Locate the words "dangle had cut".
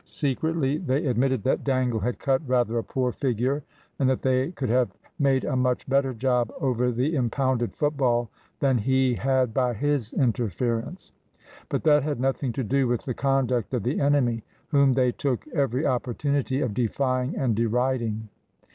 1.63-2.41